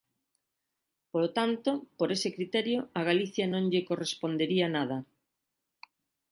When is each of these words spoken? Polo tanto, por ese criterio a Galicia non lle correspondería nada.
Polo 1.11 1.29
tanto, 1.37 1.69
por 1.97 2.09
ese 2.15 2.29
criterio 2.35 2.79
a 2.99 3.01
Galicia 3.09 3.45
non 3.53 3.63
lle 3.71 3.87
correspondería 3.89 4.67
nada. 4.77 4.97